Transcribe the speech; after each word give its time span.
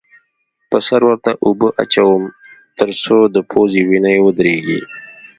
پر 0.69 0.79
سر 0.87 1.01
ورته 1.07 1.31
اوبه 1.45 1.67
اچوم؛ 1.83 2.23
تر 2.77 2.89
څو 3.03 3.17
د 3.35 3.37
پوزې 3.49 3.81
وینه 3.89 4.09
یې 4.15 4.19
ودرېږې. 4.25 4.79